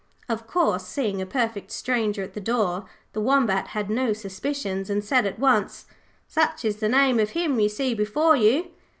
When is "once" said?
5.37-5.85